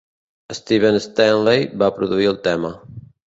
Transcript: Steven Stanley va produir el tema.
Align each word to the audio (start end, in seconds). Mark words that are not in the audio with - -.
Steven 0.59 0.97
Stanley 1.03 1.67
va 1.83 1.91
produir 1.99 2.29
el 2.31 2.41
tema. 2.51 2.73